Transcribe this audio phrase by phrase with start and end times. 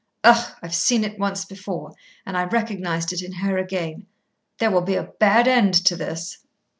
[0.23, 0.53] Ugh!
[0.63, 1.93] I've seen it once before,
[2.25, 4.07] and I recognised it in her again.
[4.57, 6.39] There will be a bad end to this."